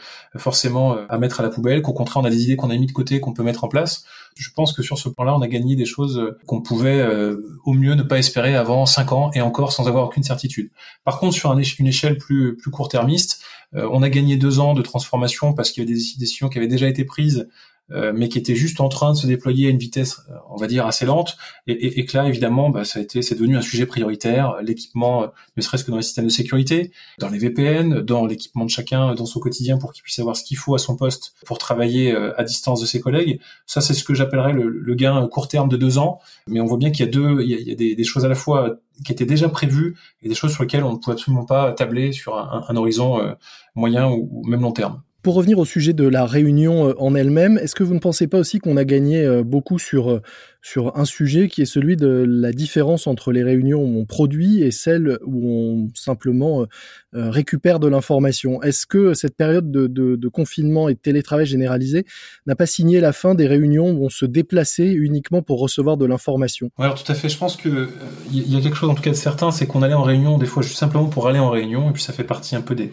forcément 0.48 0.94
euh, 0.94 1.04
à 1.10 1.18
mettre 1.18 1.40
à 1.40 1.42
la 1.42 1.50
poubelle, 1.50 1.82
qu'au 1.82 1.92
contraire 1.92 2.22
on 2.22 2.24
a 2.24 2.30
des 2.30 2.42
idées 2.44 2.56
qu'on 2.56 2.70
a 2.70 2.76
mis 2.76 2.86
de 2.86 2.92
côté, 2.92 3.20
qu'on 3.20 3.34
peut 3.34 3.42
mettre 3.42 3.64
en 3.64 3.68
place. 3.68 4.04
Je 4.34 4.48
pense 4.56 4.72
que 4.72 4.82
sur 4.82 4.96
ce 4.96 5.10
plan-là, 5.10 5.36
on 5.36 5.42
a 5.42 5.48
gagné 5.48 5.76
des 5.76 5.84
choses 5.84 6.18
euh, 6.18 6.38
qu'on 6.46 6.62
pouvait 6.62 7.00
euh, 7.00 7.36
au 7.66 7.74
mieux 7.74 7.94
ne 7.94 8.02
pas 8.02 8.16
espérer 8.16 8.56
avant 8.56 8.86
cinq 8.86 9.12
ans 9.12 9.30
et 9.34 9.42
encore 9.42 9.72
sans 9.72 9.88
avoir 9.88 10.06
aucune 10.06 10.22
certitude. 10.22 10.70
Par 11.04 11.18
contre, 11.18 11.34
sur 11.34 11.52
une 11.52 11.86
échelle 11.86 12.16
plus, 12.16 12.56
plus 12.56 12.70
court-termiste, 12.70 13.42
on 13.74 14.02
a 14.02 14.08
gagné 14.08 14.38
deux 14.38 14.60
ans 14.60 14.72
de 14.72 14.80
transformation 14.80 15.52
parce 15.52 15.70
qu'il 15.70 15.82
y 15.82 15.86
avait 15.86 15.94
des 15.94 16.02
décisions 16.18 16.48
qui 16.48 16.56
avaient 16.56 16.68
déjà 16.76 16.88
été 16.88 17.04
prises 17.04 17.46
mais 17.90 18.28
qui 18.28 18.38
était 18.38 18.54
juste 18.54 18.80
en 18.80 18.88
train 18.88 19.12
de 19.12 19.16
se 19.16 19.26
déployer 19.26 19.68
à 19.68 19.70
une 19.70 19.78
vitesse, 19.78 20.20
euh, 20.30 20.34
on 20.50 20.56
va 20.56 20.66
dire, 20.66 20.86
assez 20.86 21.06
lente, 21.06 21.36
et, 21.66 21.72
et, 21.72 22.00
et 22.00 22.04
que 22.04 22.16
là, 22.16 22.28
évidemment, 22.28 22.70
bah, 22.70 22.84
ça 22.84 22.98
a 22.98 23.02
été, 23.02 23.22
c'est 23.22 23.34
devenu 23.34 23.56
un 23.56 23.62
sujet 23.62 23.86
prioritaire. 23.86 24.56
L'équipement, 24.62 25.22
euh, 25.22 25.26
ne 25.56 25.62
serait-ce 25.62 25.84
que 25.84 25.90
dans 25.90 25.96
les 25.96 26.02
systèmes 26.02 26.26
de 26.26 26.30
sécurité, 26.30 26.92
dans 27.18 27.28
les 27.28 27.38
VPN, 27.38 28.00
dans 28.00 28.26
l'équipement 28.26 28.64
de 28.64 28.70
chacun, 28.70 29.14
dans 29.14 29.26
son 29.26 29.40
quotidien, 29.40 29.78
pour 29.78 29.92
qu'il 29.92 30.02
puisse 30.02 30.18
avoir 30.18 30.36
ce 30.36 30.44
qu'il 30.44 30.56
faut 30.56 30.74
à 30.74 30.78
son 30.78 30.96
poste 30.96 31.34
pour 31.46 31.58
travailler 31.58 32.14
à 32.36 32.44
distance 32.44 32.80
de 32.80 32.86
ses 32.86 33.00
collègues. 33.00 33.40
Ça, 33.66 33.80
c'est 33.80 33.94
ce 33.94 34.04
que 34.04 34.14
j'appellerais 34.14 34.52
le, 34.52 34.68
le, 34.68 34.94
gain 34.94 35.26
court 35.28 35.48
terme 35.48 35.68
de 35.68 35.76
deux 35.76 35.98
ans. 35.98 36.20
Mais 36.46 36.60
on 36.60 36.66
voit 36.66 36.78
bien 36.78 36.90
qu'il 36.90 37.04
y 37.04 37.08
a 37.08 37.10
deux, 37.10 37.42
il 37.42 37.50
y 37.50 37.72
a, 37.72 37.74
des, 37.74 37.94
des, 37.94 38.04
choses 38.04 38.24
à 38.24 38.28
la 38.28 38.34
fois 38.34 38.76
qui 39.04 39.12
étaient 39.12 39.26
déjà 39.26 39.48
prévues 39.48 39.96
et 40.22 40.28
des 40.28 40.34
choses 40.34 40.52
sur 40.52 40.62
lesquelles 40.62 40.84
on 40.84 40.92
ne 40.92 40.98
pouvait 40.98 41.14
absolument 41.14 41.44
pas 41.44 41.72
tabler 41.72 42.12
sur 42.12 42.36
un, 42.36 42.64
un 42.68 42.76
horizon 42.76 43.36
moyen 43.74 44.08
ou 44.08 44.42
même 44.46 44.60
long 44.60 44.72
terme. 44.72 45.02
Pour 45.28 45.34
revenir 45.34 45.58
au 45.58 45.66
sujet 45.66 45.92
de 45.92 46.08
la 46.08 46.24
réunion 46.24 46.88
euh, 46.88 46.94
en 46.96 47.14
elle-même, 47.14 47.58
est-ce 47.58 47.74
que 47.74 47.82
vous 47.82 47.92
ne 47.92 47.98
pensez 47.98 48.28
pas 48.28 48.38
aussi 48.38 48.60
qu'on 48.60 48.78
a 48.78 48.84
gagné 48.86 49.26
euh, 49.26 49.42
beaucoup 49.42 49.78
sur 49.78 50.10
euh, 50.10 50.22
sur 50.60 50.96
un 50.96 51.04
sujet 51.04 51.48
qui 51.48 51.62
est 51.62 51.66
celui 51.66 51.96
de 51.96 52.24
la 52.26 52.52
différence 52.52 53.06
entre 53.06 53.30
les 53.30 53.44
réunions 53.44 53.80
où 53.80 54.00
on 54.00 54.04
produit 54.04 54.62
et 54.62 54.70
celles 54.70 55.18
où 55.24 55.48
on 55.48 55.88
simplement 55.94 56.62
euh, 56.62 56.66
euh, 57.14 57.30
récupère 57.30 57.78
de 57.78 57.86
l'information. 57.86 58.60
Est-ce 58.62 58.86
que 58.86 59.14
cette 59.14 59.36
période 59.36 59.70
de, 59.70 60.28
confinement 60.28 60.88
et 60.88 60.94
de 60.94 60.98
télétravail 60.98 61.46
généralisé 61.46 62.04
n'a 62.46 62.54
pas 62.54 62.66
signé 62.66 63.00
la 63.00 63.12
fin 63.12 63.34
des 63.34 63.46
réunions 63.46 63.90
où 63.90 64.04
on 64.04 64.08
se 64.08 64.26
déplaçait 64.26 64.92
uniquement 64.92 65.42
pour 65.42 65.60
recevoir 65.60 65.96
de 65.96 66.04
l'information? 66.04 66.70
Alors 66.78 67.02
tout 67.02 67.10
à 67.10 67.14
fait, 67.14 67.28
je 67.28 67.38
pense 67.38 67.56
que 67.56 67.88
il 68.32 68.42
euh, 68.42 68.46
y 68.46 68.56
a 68.56 68.60
quelque 68.60 68.76
chose 68.76 68.90
en 68.90 68.94
tout 68.94 69.02
cas 69.02 69.10
de 69.10 69.16
certain, 69.16 69.52
c'est 69.52 69.66
qu'on 69.66 69.82
allait 69.82 69.94
en 69.94 70.02
réunion 70.02 70.38
des 70.38 70.46
fois 70.46 70.62
juste 70.62 70.78
simplement 70.78 71.06
pour 71.06 71.28
aller 71.28 71.38
en 71.38 71.50
réunion, 71.50 71.90
et 71.90 71.92
puis 71.92 72.02
ça 72.02 72.12
fait 72.12 72.24
partie 72.24 72.56
un 72.56 72.62
peu 72.62 72.74
des, 72.74 72.90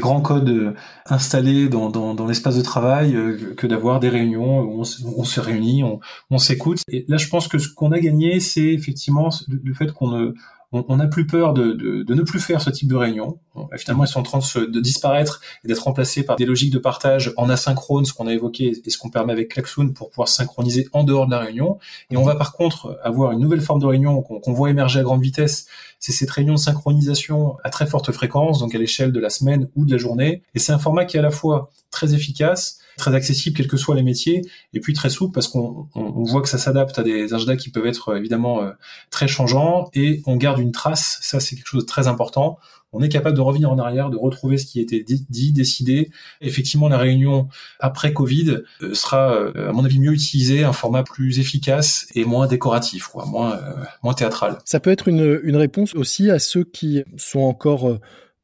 grands 0.00 0.20
codes 0.20 0.74
installés 1.06 1.68
dans, 1.68 2.26
l'espace 2.26 2.56
de 2.56 2.62
travail 2.62 3.16
que 3.56 3.66
d'avoir 3.66 4.00
des 4.00 4.08
réunions 4.08 4.60
où 4.60 4.80
on, 4.80 5.24
se 5.24 5.40
réunit, 5.40 5.82
on 6.30 6.38
s'écoute. 6.38 6.80
Et 6.90 7.04
là, 7.08 7.16
je 7.16 7.28
pense 7.28 7.48
que 7.48 7.58
ce 7.58 7.68
qu'on 7.68 7.92
a 7.92 7.98
gagné, 7.98 8.40
c'est 8.40 8.72
effectivement 8.72 9.30
le 9.48 9.74
fait 9.74 9.92
qu'on 9.92 10.10
ne 10.10 10.34
on 10.70 10.96
n'a 10.96 11.06
plus 11.06 11.26
peur 11.26 11.54
de, 11.54 11.72
de, 11.72 12.14
ne 12.14 12.22
plus 12.22 12.40
faire 12.40 12.60
ce 12.60 12.68
type 12.68 12.88
de 12.88 12.94
réunion. 12.94 13.38
Finalement, 13.76 14.04
elles 14.04 14.10
sont 14.10 14.20
en 14.20 14.22
train 14.22 14.38
de, 14.38 14.80
disparaître 14.80 15.40
et 15.64 15.68
d'être 15.68 15.84
remplacées 15.84 16.24
par 16.24 16.36
des 16.36 16.44
logiques 16.44 16.72
de 16.72 16.78
partage 16.78 17.32
en 17.38 17.48
asynchrone, 17.48 18.04
ce 18.04 18.12
qu'on 18.12 18.26
a 18.26 18.34
évoqué 18.34 18.78
et 18.84 18.90
ce 18.90 18.98
qu'on 18.98 19.08
permet 19.08 19.32
avec 19.32 19.48
Klaxoon 19.48 19.92
pour 19.94 20.10
pouvoir 20.10 20.28
synchroniser 20.28 20.86
en 20.92 21.04
dehors 21.04 21.24
de 21.24 21.30
la 21.30 21.38
réunion. 21.38 21.78
Et 22.10 22.18
on 22.18 22.22
va 22.22 22.34
par 22.34 22.52
contre 22.52 22.98
avoir 23.02 23.32
une 23.32 23.40
nouvelle 23.40 23.62
forme 23.62 23.80
de 23.80 23.86
réunion 23.86 24.20
qu'on 24.20 24.52
voit 24.52 24.68
émerger 24.68 25.00
à 25.00 25.02
grande 25.02 25.22
vitesse. 25.22 25.66
C'est 26.00 26.12
cette 26.12 26.30
réunion 26.30 26.54
de 26.54 26.58
synchronisation 26.58 27.56
à 27.64 27.70
très 27.70 27.86
forte 27.86 28.12
fréquence, 28.12 28.58
donc 28.58 28.74
à 28.74 28.78
l'échelle 28.78 29.10
de 29.10 29.20
la 29.20 29.30
semaine 29.30 29.68
ou 29.74 29.86
de 29.86 29.90
la 29.90 29.98
journée. 29.98 30.42
Et 30.54 30.58
c'est 30.58 30.72
un 30.72 30.78
format 30.78 31.06
qui 31.06 31.16
est 31.16 31.20
à 31.20 31.22
la 31.22 31.30
fois 31.30 31.70
très 31.90 32.14
efficace, 32.14 32.78
très 32.98 33.14
accessible 33.14 33.56
quels 33.56 33.68
que 33.68 33.78
soient 33.78 33.96
les 33.96 34.02
métiers, 34.02 34.42
et 34.74 34.80
puis 34.80 34.92
très 34.92 35.08
souple 35.08 35.32
parce 35.32 35.48
qu'on 35.48 35.88
voit 35.94 36.42
que 36.42 36.48
ça 36.48 36.58
s'adapte 36.58 36.98
à 36.98 37.02
des 37.02 37.32
agendas 37.32 37.56
qui 37.56 37.70
peuvent 37.70 37.86
être 37.86 38.16
évidemment 38.16 38.62
euh, 38.62 38.72
très 39.10 39.28
changeants, 39.28 39.88
et 39.94 40.22
on 40.26 40.36
garde 40.36 40.58
une 40.58 40.72
trace, 40.72 41.18
ça 41.22 41.40
c'est 41.40 41.56
quelque 41.56 41.68
chose 41.68 41.82
de 41.82 41.88
très 41.88 42.08
important. 42.08 42.58
On 42.92 43.02
est 43.02 43.10
capable 43.10 43.36
de 43.36 43.42
revenir 43.42 43.70
en 43.70 43.78
arrière, 43.78 44.08
de 44.08 44.16
retrouver 44.16 44.56
ce 44.56 44.64
qui 44.64 44.80
était 44.80 45.04
dit, 45.04 45.52
décidé. 45.52 46.10
Effectivement, 46.40 46.88
la 46.88 46.96
réunion 46.96 47.48
après 47.80 48.14
Covid 48.14 48.60
euh, 48.80 48.94
sera, 48.94 49.34
euh, 49.34 49.68
à 49.68 49.72
mon 49.72 49.84
avis, 49.84 49.98
mieux 49.98 50.12
utilisée, 50.12 50.64
un 50.64 50.72
format 50.72 51.02
plus 51.02 51.38
efficace 51.38 52.06
et 52.14 52.24
moins 52.24 52.46
décoratif, 52.46 53.08
quoi, 53.08 53.26
moins, 53.26 53.60
moins 54.02 54.14
théâtral. 54.14 54.56
Ça 54.64 54.80
peut 54.80 54.90
être 54.90 55.06
une, 55.06 55.38
une 55.42 55.56
réponse 55.56 55.94
aussi 55.94 56.30
à 56.30 56.38
ceux 56.38 56.64
qui 56.64 57.02
sont 57.18 57.40
encore 57.40 57.98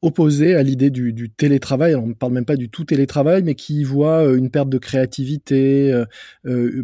opposés 0.05 0.55
à 0.55 0.63
l'idée 0.63 0.91
du, 0.91 1.31
télétravail. 1.31 1.95
on 1.95 2.09
ne 2.09 2.15
parle 2.15 2.33
même 2.33 2.45
pas 2.45 2.57
du 2.57 2.69
tout 2.69 2.85
télétravail, 2.85 3.43
mais 3.43 3.55
qui 3.55 3.85
voit 3.85 4.25
une 4.35 4.51
perte 4.51 4.69
de 4.69 4.79
créativité, 4.79 6.05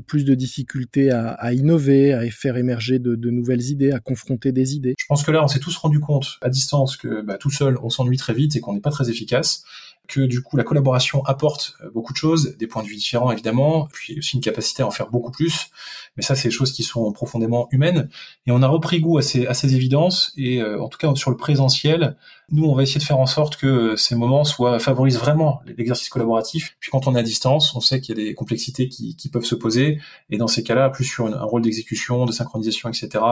plus 0.06 0.24
de 0.24 0.34
difficultés 0.34 1.10
à, 1.10 1.52
innover, 1.52 2.12
à 2.12 2.28
faire 2.30 2.56
émerger 2.56 2.98
de, 2.98 3.30
nouvelles 3.30 3.62
idées, 3.62 3.92
à 3.92 4.00
confronter 4.00 4.52
des 4.52 4.74
idées. 4.74 4.94
Je 4.98 5.06
pense 5.06 5.22
que 5.22 5.30
là, 5.30 5.44
on 5.44 5.48
s'est 5.48 5.60
tous 5.60 5.76
rendu 5.76 6.00
compte 6.00 6.38
à 6.42 6.48
distance 6.48 6.96
que 6.96 7.22
bah, 7.22 7.36
tout 7.38 7.50
seul, 7.50 7.76
on 7.82 7.90
s'ennuie 7.90 8.16
très 8.16 8.34
vite 8.34 8.56
et 8.56 8.60
qu'on 8.60 8.74
n'est 8.74 8.80
pas 8.80 8.90
très 8.90 9.10
efficace 9.10 9.64
que 10.10 10.20
du 10.20 10.42
coup 10.42 10.56
la 10.56 10.64
collaboration 10.64 11.24
apporte 11.24 11.74
euh, 11.82 11.90
beaucoup 11.94 12.12
de 12.12 12.18
choses, 12.18 12.56
des 12.58 12.66
points 12.66 12.82
de 12.82 12.88
vue 12.88 12.96
différents 12.96 13.30
évidemment, 13.30 13.88
puis 13.92 14.18
aussi 14.18 14.36
une 14.36 14.42
capacité 14.42 14.82
à 14.82 14.86
en 14.86 14.90
faire 14.90 15.08
beaucoup 15.08 15.30
plus. 15.30 15.68
Mais 16.16 16.22
ça, 16.22 16.34
c'est 16.34 16.48
des 16.48 16.54
choses 16.54 16.72
qui 16.72 16.82
sont 16.82 17.12
profondément 17.12 17.68
humaines. 17.70 18.08
Et 18.46 18.50
on 18.50 18.62
a 18.62 18.66
repris 18.66 19.00
goût 19.00 19.18
à 19.18 19.22
ces, 19.22 19.74
évidences. 19.74 20.32
Et 20.36 20.60
euh, 20.60 20.82
en 20.82 20.88
tout 20.88 20.98
cas 20.98 21.14
sur 21.14 21.30
le 21.30 21.36
présentiel, 21.36 22.16
nous, 22.50 22.64
on 22.64 22.74
va 22.74 22.82
essayer 22.82 22.98
de 22.98 23.04
faire 23.04 23.18
en 23.18 23.26
sorte 23.26 23.56
que 23.56 23.94
ces 23.96 24.16
moments 24.16 24.44
soient 24.44 24.80
favorisent 24.80 25.18
vraiment 25.18 25.62
l'exercice 25.66 26.08
collaboratif. 26.08 26.76
Puis 26.80 26.90
quand 26.90 27.06
on 27.06 27.14
est 27.14 27.20
à 27.20 27.22
distance, 27.22 27.74
on 27.76 27.80
sait 27.80 28.00
qu'il 28.00 28.18
y 28.18 28.20
a 28.20 28.24
des 28.24 28.34
complexités 28.34 28.88
qui 28.88 29.30
peuvent 29.32 29.44
se 29.44 29.54
poser. 29.54 30.00
Et 30.30 30.36
dans 30.36 30.48
ces 30.48 30.64
cas-là, 30.64 30.90
plus 30.90 31.04
sur 31.04 31.26
un 31.26 31.44
rôle 31.44 31.62
d'exécution, 31.62 32.26
de 32.26 32.32
synchronisation, 32.32 32.88
etc., 32.88 33.24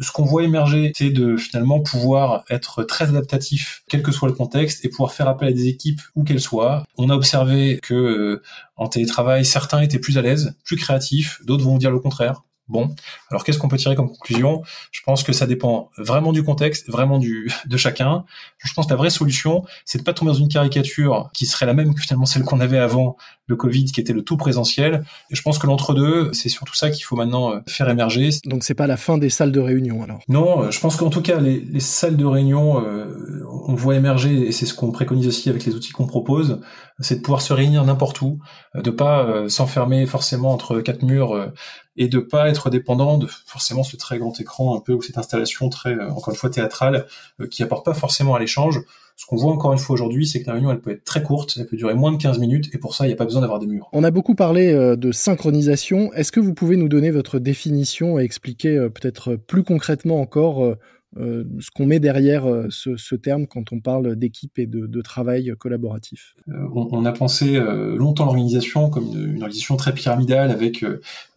ce 0.00 0.12
qu'on 0.12 0.24
voit 0.24 0.42
émerger, 0.42 0.92
c'est 0.94 1.10
de 1.10 1.36
finalement 1.36 1.80
pouvoir 1.80 2.44
être 2.50 2.84
très 2.84 3.08
adaptatif, 3.08 3.82
quel 3.88 4.02
que 4.02 4.12
soit 4.12 4.28
le 4.28 4.34
contexte, 4.34 4.84
et 4.84 4.88
pouvoir 4.88 5.12
faire 5.12 5.28
appel 5.28 5.48
à 5.48 5.52
des 5.52 5.68
équipes 5.68 6.00
où 6.14 6.24
qu'elles 6.24 6.40
soient. 6.40 6.84
On 6.96 7.10
a 7.10 7.14
observé 7.14 7.78
que 7.82 7.94
euh, 7.94 8.42
en 8.76 8.88
télétravail, 8.88 9.44
certains 9.44 9.80
étaient 9.80 9.98
plus 9.98 10.18
à 10.18 10.22
l'aise, 10.22 10.54
plus 10.64 10.76
créatifs, 10.76 11.40
d'autres 11.44 11.64
vont 11.64 11.78
dire 11.78 11.90
le 11.90 11.98
contraire. 11.98 12.42
Bon, 12.68 12.94
alors 13.30 13.44
qu'est-ce 13.44 13.58
qu'on 13.58 13.68
peut 13.68 13.76
tirer 13.76 13.94
comme 13.94 14.08
conclusion? 14.08 14.62
Je 14.90 15.00
pense 15.04 15.22
que 15.22 15.32
ça 15.32 15.46
dépend 15.46 15.90
vraiment 15.98 16.32
du 16.32 16.42
contexte, 16.42 16.90
vraiment 16.90 17.18
du 17.18 17.50
de 17.66 17.76
chacun. 17.76 18.24
Je 18.58 18.72
pense 18.74 18.86
que 18.86 18.90
la 18.90 18.96
vraie 18.96 19.10
solution, 19.10 19.64
c'est 19.84 19.98
de 19.98 20.02
pas 20.02 20.12
tomber 20.12 20.32
dans 20.32 20.38
une 20.38 20.48
caricature 20.48 21.30
qui 21.32 21.46
serait 21.46 21.66
la 21.66 21.74
même 21.74 21.94
que 21.94 22.00
finalement 22.00 22.26
celle 22.26 22.42
qu'on 22.42 22.60
avait 22.60 22.78
avant 22.78 23.16
le 23.46 23.56
Covid, 23.56 23.84
qui 23.84 24.00
était 24.00 24.12
le 24.12 24.22
tout 24.22 24.36
présentiel. 24.36 25.04
Et 25.30 25.36
je 25.36 25.42
pense 25.42 25.58
que 25.58 25.66
l'entre-deux, 25.66 26.32
c'est 26.32 26.48
surtout 26.48 26.74
ça 26.74 26.90
qu'il 26.90 27.04
faut 27.04 27.16
maintenant 27.16 27.52
euh, 27.52 27.60
faire 27.68 27.88
émerger. 27.88 28.30
Donc 28.44 28.64
c'est 28.64 28.74
pas 28.74 28.86
la 28.86 28.96
fin 28.96 29.18
des 29.18 29.30
salles 29.30 29.52
de 29.52 29.60
réunion 29.60 30.02
alors? 30.02 30.20
Non, 30.28 30.64
euh, 30.64 30.70
je 30.70 30.80
pense 30.80 30.96
qu'en 30.96 31.10
tout 31.10 31.22
cas 31.22 31.40
les, 31.40 31.60
les, 31.60 31.80
salles 31.80 32.16
de 32.16 32.24
réunion, 32.24 32.84
euh, 32.84 33.44
on 33.66 33.74
voit 33.74 33.94
émerger 33.94 34.48
et 34.48 34.52
c'est 34.52 34.66
ce 34.66 34.74
qu'on 34.74 34.90
préconise 34.90 35.28
aussi 35.28 35.48
avec 35.48 35.64
les 35.64 35.74
outils 35.74 35.92
qu'on 35.92 36.06
propose, 36.06 36.60
c'est 36.98 37.16
de 37.16 37.20
pouvoir 37.20 37.42
se 37.42 37.52
réunir 37.52 37.84
n'importe 37.84 38.20
où, 38.22 38.40
de 38.74 38.90
pas 38.90 39.48
s'enfermer 39.48 40.06
forcément 40.06 40.52
entre 40.52 40.80
quatre 40.80 41.02
murs 41.02 41.52
et 41.96 42.08
de 42.08 42.18
pas 42.18 42.48
être 42.48 42.70
dépendant 42.70 43.18
de 43.18 43.26
forcément 43.26 43.82
ce 43.82 43.96
très 43.96 44.18
grand 44.18 44.38
écran 44.40 44.76
un 44.76 44.80
peu 44.80 44.92
ou 44.92 45.02
cette 45.02 45.18
installation 45.18 45.68
très 45.68 45.94
euh, 45.94 46.10
encore 46.10 46.32
une 46.32 46.38
fois 46.38 46.50
théâtrale 46.50 47.06
euh, 47.40 47.46
qui 47.46 47.62
apporte 47.62 47.84
pas 47.84 47.94
forcément 47.94 48.34
à 48.34 48.38
l'échange. 48.38 48.80
Ce 49.18 49.24
qu'on 49.24 49.36
voit 49.36 49.50
encore 49.50 49.72
une 49.72 49.78
fois 49.78 49.94
aujourd'hui, 49.94 50.26
c'est 50.26 50.42
que 50.42 50.46
la 50.46 50.52
réunion 50.52 50.70
elle 50.70 50.80
peut 50.80 50.90
être 50.90 51.04
très 51.04 51.22
courte, 51.22 51.56
elle 51.58 51.66
peut 51.66 51.76
durer 51.76 51.94
moins 51.94 52.12
de 52.12 52.18
15 52.18 52.38
minutes 52.38 52.68
et 52.74 52.78
pour 52.78 52.94
ça 52.94 53.04
il 53.04 53.08
n'y 53.08 53.14
a 53.14 53.16
pas 53.16 53.24
besoin 53.24 53.40
d'avoir 53.40 53.58
des 53.58 53.66
murs. 53.66 53.88
On 53.92 54.04
a 54.04 54.10
beaucoup 54.10 54.34
parlé 54.34 54.72
euh, 54.72 54.94
de 54.96 55.10
synchronisation. 55.10 56.12
Est-ce 56.12 56.32
que 56.32 56.40
vous 56.40 56.52
pouvez 56.52 56.76
nous 56.76 56.88
donner 56.88 57.10
votre 57.10 57.38
définition 57.38 58.18
et 58.18 58.24
expliquer 58.24 58.88
peut-être 58.92 59.36
plus 59.36 59.62
concrètement 59.62 60.20
encore 60.20 60.76
euh, 61.18 61.44
ce 61.60 61.70
qu'on 61.70 61.86
met 61.86 62.00
derrière 62.00 62.46
euh, 62.46 62.66
ce, 62.70 63.14
terme 63.14 63.46
quand 63.46 63.72
on 63.72 63.80
parle 63.80 64.16
d'équipe 64.16 64.58
et 64.58 64.66
de, 64.66 65.00
travail 65.00 65.52
collaboratif. 65.58 66.34
Euh, 66.48 66.66
on, 66.74 67.04
a 67.04 67.12
pensé 67.12 67.60
longtemps 67.96 68.24
l'organisation 68.24 68.90
comme 68.90 69.06
une, 69.06 69.42
organisation 69.42 69.76
très 69.76 69.94
pyramidale 69.94 70.50
avec 70.50 70.84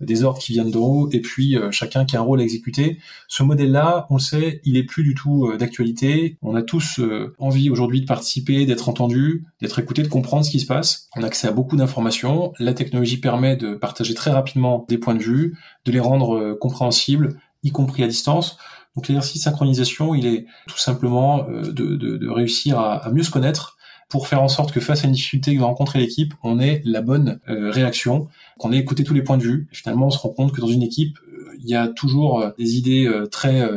des 0.02 0.24
ordres 0.24 0.40
qui 0.40 0.54
viennent 0.54 0.72
d'en 0.72 0.80
haut 0.80 1.10
et 1.12 1.20
puis 1.20 1.56
chacun 1.72 2.06
qui 2.06 2.16
a 2.16 2.20
un 2.20 2.24
rôle 2.24 2.40
à 2.40 2.44
exécuter. 2.44 2.98
Ce 3.28 3.44
modèle-là, 3.44 4.08
on 4.10 4.16
le 4.16 4.20
sait, 4.20 4.62
il 4.66 4.76
est 4.78 4.84
plus 4.84 5.04
du 5.04 5.14
tout 5.14 5.52
d'actualité. 5.58 6.38
On 6.42 6.56
a 6.56 6.64
tous 6.64 7.00
envie 7.38 7.70
aujourd'hui 7.70 8.02
de 8.02 8.06
participer, 8.06 8.66
d'être 8.66 8.90
entendu, 8.90 9.46
d'être 9.62 9.78
écouté, 9.80 10.02
de 10.02 10.08
comprendre 10.08 10.44
ce 10.46 10.52
qui 10.52 10.60
se 10.60 10.66
passe. 10.66 11.10
On 11.16 11.24
a 11.24 11.28
accès 11.28 11.48
à 11.48 11.52
beaucoup 11.52 11.76
d'informations. 11.76 12.54
La 12.60 12.74
technologie 12.74 13.18
permet 13.18 13.56
de 13.56 13.76
partager 13.76 14.16
très 14.16 14.32
rapidement 14.32 14.86
des 14.90 14.98
points 14.98 15.16
de 15.16 15.24
vue, 15.24 15.58
de 15.86 15.92
les 15.92 16.00
rendre 16.00 16.54
compréhensibles, 16.60 17.38
y 17.64 17.72
compris 17.72 18.04
à 18.04 18.08
distance. 18.08 18.58
Donc 18.96 19.08
l'exercice 19.08 19.44
synchronisation, 19.44 20.16
il 20.16 20.26
est 20.26 20.46
tout 20.68 20.78
simplement 20.78 21.48
euh, 21.50 21.72
de, 21.72 22.28
réussir 22.30 22.80
à, 22.80 23.10
mieux 23.12 23.24
se 23.24 23.32
connaître 23.32 23.78
pour 24.10 24.28
faire 24.28 24.42
en 24.42 24.48
sorte 24.48 24.72
que 24.72 24.80
face 24.80 25.04
à 25.04 25.08
une 25.08 25.14
difficulté 25.14 25.54
que 25.54 25.60
va 25.60 25.68
rencontrer 25.68 26.00
l'équipe, 26.00 26.34
on 26.44 26.60
ait 26.60 26.82
la 26.84 27.02
bonne 27.02 27.40
euh, 27.48 27.70
réaction, 27.70 28.28
qu'on 28.58 28.72
ait 28.72 28.78
écouté 28.78 29.04
tous 29.04 29.14
les 29.14 29.22
points 29.22 29.38
de 29.38 29.44
vue. 29.44 29.68
Et 29.72 29.76
finalement, 29.76 30.08
on 30.08 30.10
se 30.10 30.18
rend 30.18 30.30
compte 30.30 30.52
que 30.52 30.62
dans 30.62 30.68
une 30.68 30.82
équipe, 30.82 31.18
euh, 31.28 31.54
il 31.60 31.70
y 31.70 31.76
a 31.76 31.88
toujours 31.88 32.44
des 32.58 32.78
idées 32.78 33.12
très 33.32 33.70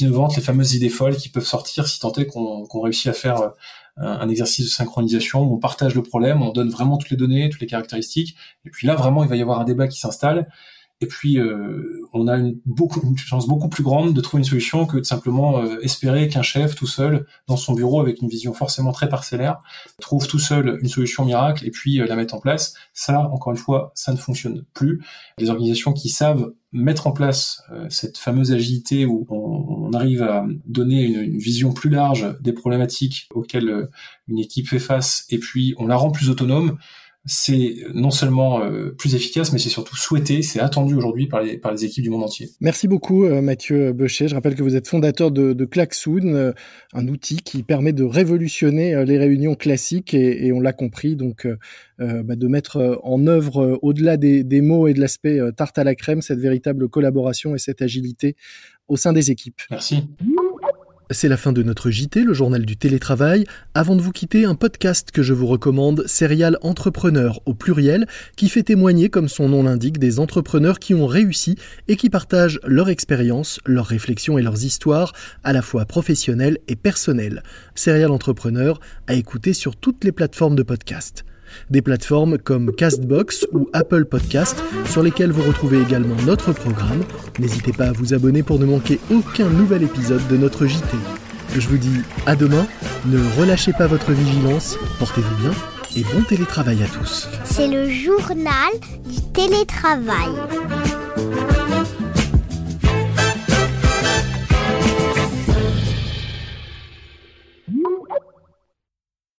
innovantes, 0.00 0.36
les 0.36 0.42
fameuses 0.42 0.74
idées 0.74 0.88
folles 0.88 1.16
qui 1.16 1.28
peuvent 1.28 1.46
sortir 1.46 1.88
si 1.88 1.98
tant 1.98 2.12
est 2.12 2.26
qu'on 2.26 2.80
réussit 2.80 3.08
à 3.08 3.12
faire 3.12 3.50
un, 3.96 4.28
exercice 4.28 4.66
de 4.66 4.70
synchronisation. 4.70 5.42
Où 5.42 5.54
on 5.54 5.58
partage 5.58 5.96
le 5.96 6.02
problème, 6.02 6.42
on 6.42 6.52
donne 6.52 6.70
vraiment 6.70 6.96
toutes 6.96 7.10
les 7.10 7.16
données, 7.16 7.50
toutes 7.50 7.60
les 7.60 7.66
caractéristiques, 7.66 8.36
et 8.64 8.70
puis 8.70 8.86
là 8.86 8.94
vraiment 8.94 9.24
il 9.24 9.28
va 9.28 9.34
y 9.34 9.42
avoir 9.42 9.58
un 9.58 9.64
débat 9.64 9.88
qui 9.88 9.98
s'installe 9.98 10.46
et 11.04 11.06
puis, 11.06 11.38
euh, 11.38 12.08
on 12.14 12.28
a 12.28 12.38
une, 12.38 12.58
chance 13.18 13.46
beaucoup 13.46 13.68
plus 13.68 13.82
grande 13.82 14.14
de 14.14 14.20
trouver 14.22 14.40
une 14.40 14.48
solution 14.48 14.86
que 14.86 14.96
de 14.96 15.02
simplement 15.02 15.58
euh, 15.58 15.76
espérer 15.82 16.28
qu'un 16.28 16.40
chef 16.40 16.74
tout 16.74 16.86
seul, 16.86 17.26
dans 17.46 17.58
son 17.58 17.74
bureau, 17.74 18.00
avec 18.00 18.22
une 18.22 18.28
vision 18.28 18.54
forcément 18.54 18.90
très 18.90 19.10
parcellaire, 19.10 19.58
trouve 20.00 20.26
tout 20.26 20.38
seul 20.38 20.78
une 20.80 20.88
solution 20.88 21.26
miracle 21.26 21.66
et 21.66 21.70
puis 21.70 22.00
euh, 22.00 22.06
la 22.06 22.16
mette 22.16 22.32
en 22.32 22.40
place. 22.40 22.72
Ça, 22.94 23.28
encore 23.30 23.52
une 23.52 23.58
fois, 23.58 23.92
ça 23.94 24.12
ne 24.12 24.16
fonctionne 24.16 24.64
plus. 24.72 25.02
Les 25.36 25.50
organisations 25.50 25.92
qui 25.92 26.08
savent 26.08 26.54
mettre 26.72 27.06
en 27.06 27.12
place 27.12 27.62
cette 27.88 28.18
fameuse 28.18 28.50
agilité 28.50 29.06
où 29.06 29.26
on, 29.28 29.92
arrive 29.92 30.22
à 30.22 30.44
donner 30.66 31.04
une, 31.04 31.38
vision 31.38 31.72
plus 31.72 31.88
large 31.88 32.34
des 32.40 32.52
problématiques 32.52 33.28
auxquelles 33.32 33.88
une 34.26 34.40
équipe 34.40 34.66
fait 34.66 34.80
face 34.80 35.24
et 35.30 35.38
puis 35.38 35.76
on 35.78 35.86
la 35.86 35.94
rend 35.94 36.10
plus 36.10 36.30
autonome, 36.30 36.76
c'est 37.26 37.76
non 37.94 38.10
seulement 38.10 38.62
euh, 38.62 38.90
plus 38.90 39.14
efficace, 39.14 39.52
mais 39.52 39.58
c'est 39.58 39.70
surtout 39.70 39.96
souhaité, 39.96 40.42
c'est 40.42 40.60
attendu 40.60 40.94
aujourd'hui 40.94 41.26
par 41.26 41.42
les, 41.42 41.56
par 41.56 41.72
les 41.72 41.84
équipes 41.84 42.04
du 42.04 42.10
monde 42.10 42.24
entier. 42.24 42.50
Merci 42.60 42.86
beaucoup 42.86 43.24
euh, 43.24 43.40
Mathieu 43.40 43.92
Beuchet. 43.92 44.28
Je 44.28 44.34
rappelle 44.34 44.54
que 44.54 44.62
vous 44.62 44.76
êtes 44.76 44.86
fondateur 44.86 45.30
de, 45.30 45.54
de 45.54 45.64
Klaxoon, 45.64 46.34
euh, 46.34 46.52
un 46.92 47.08
outil 47.08 47.36
qui 47.36 47.62
permet 47.62 47.94
de 47.94 48.04
révolutionner 48.04 49.04
les 49.06 49.18
réunions 49.18 49.54
classiques 49.54 50.12
et, 50.12 50.46
et 50.46 50.52
on 50.52 50.60
l'a 50.60 50.72
compris, 50.72 51.16
donc 51.16 51.48
bah, 51.98 52.36
de 52.36 52.48
mettre 52.48 53.00
en 53.02 53.26
œuvre, 53.26 53.78
au-delà 53.82 54.16
des, 54.16 54.42
des, 54.44 54.60
mots 54.60 54.88
et 54.88 54.94
de 54.94 55.00
l'aspect 55.00 55.38
tarte 55.56 55.78
à 55.78 55.84
la 55.84 55.94
crème, 55.94 56.22
cette 56.22 56.40
véritable 56.40 56.88
collaboration 56.88 57.54
et 57.54 57.58
cette 57.58 57.82
agilité 57.82 58.36
au 58.88 58.96
sein 58.96 59.12
des 59.12 59.30
équipes. 59.30 59.62
Merci. 59.70 60.02
C'est 61.10 61.28
la 61.28 61.36
fin 61.36 61.52
de 61.52 61.62
notre 61.62 61.90
JT, 61.90 62.24
le 62.24 62.32
journal 62.32 62.64
du 62.64 62.78
télétravail. 62.78 63.44
Avant 63.74 63.94
de 63.94 64.00
vous 64.00 64.10
quitter, 64.10 64.46
un 64.46 64.54
podcast 64.54 65.10
que 65.10 65.22
je 65.22 65.34
vous 65.34 65.46
recommande, 65.46 66.04
Serial 66.06 66.56
Entrepreneur 66.62 67.40
au 67.44 67.52
pluriel, 67.52 68.06
qui 68.36 68.48
fait 68.48 68.62
témoigner, 68.62 69.10
comme 69.10 69.28
son 69.28 69.50
nom 69.50 69.62
l'indique, 69.62 69.98
des 69.98 70.18
entrepreneurs 70.18 70.78
qui 70.78 70.94
ont 70.94 71.06
réussi 71.06 71.56
et 71.88 71.96
qui 71.96 72.08
partagent 72.08 72.58
leur 72.66 72.88
expérience, 72.88 73.60
leurs 73.66 73.86
réflexions 73.86 74.38
et 74.38 74.42
leurs 74.42 74.64
histoires, 74.64 75.12
à 75.42 75.52
la 75.52 75.60
fois 75.60 75.84
professionnelles 75.84 76.56
et 76.68 76.76
personnelles. 76.76 77.42
Serial 77.74 78.10
Entrepreneur 78.10 78.80
à 79.06 79.12
écouter 79.12 79.52
sur 79.52 79.76
toutes 79.76 80.04
les 80.04 80.12
plateformes 80.12 80.56
de 80.56 80.62
podcast. 80.62 81.26
Des 81.70 81.82
plateformes 81.82 82.38
comme 82.38 82.74
Castbox 82.74 83.46
ou 83.52 83.68
Apple 83.72 84.04
Podcast 84.04 84.62
sur 84.86 85.02
lesquelles 85.02 85.32
vous 85.32 85.42
retrouvez 85.42 85.80
également 85.80 86.16
notre 86.26 86.52
programme. 86.52 87.02
N'hésitez 87.38 87.72
pas 87.72 87.86
à 87.86 87.92
vous 87.92 88.14
abonner 88.14 88.42
pour 88.42 88.58
ne 88.58 88.66
manquer 88.66 89.00
aucun 89.10 89.48
nouvel 89.48 89.82
épisode 89.82 90.26
de 90.28 90.36
notre 90.36 90.66
JT. 90.66 90.96
Je 91.56 91.68
vous 91.68 91.78
dis 91.78 92.00
à 92.26 92.36
demain, 92.36 92.66
ne 93.06 93.18
relâchez 93.38 93.72
pas 93.72 93.86
votre 93.86 94.12
vigilance, 94.12 94.76
portez-vous 94.98 95.36
bien 95.42 95.52
et 95.96 96.02
bon 96.02 96.22
télétravail 96.22 96.82
à 96.82 96.86
tous. 96.86 97.28
C'est 97.44 97.68
le 97.68 97.88
journal 97.88 98.72
du 99.08 99.20
télétravail. 99.32 100.83